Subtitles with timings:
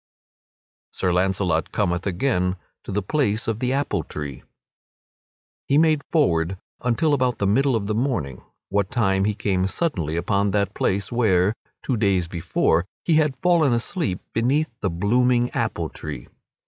[0.91, 4.41] [Sidenote: Sir Launcelot cometh again to the place of the apple tree]
[5.67, 10.15] He made forward until about the middle of the morning, what time he came suddenly
[10.17, 11.53] upon that place where,
[11.83, 16.27] two days before, he had fallen asleep beneath the blooming apple tree.